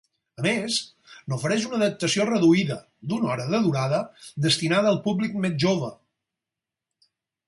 [0.41, 0.75] A més,
[1.33, 2.77] n'ofereix una adaptació reduïda,
[3.11, 3.99] d'una hora de durada,
[4.47, 5.91] destinada al públic més jove.